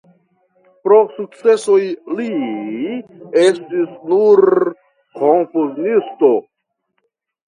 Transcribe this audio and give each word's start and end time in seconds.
Pro 0.85 0.95
sukcesoj 1.15 1.75
li 2.19 2.25
estis 3.41 3.91
nur 4.13 4.43
komponisto. 5.21 6.31